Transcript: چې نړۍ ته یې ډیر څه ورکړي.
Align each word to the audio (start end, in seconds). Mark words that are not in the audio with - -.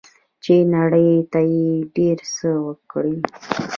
چې 0.43 0.53
نړۍ 0.75 1.09
ته 1.31 1.39
یې 1.53 1.69
ډیر 1.95 2.17
څه 2.35 2.49
ورکړي. 2.65 3.17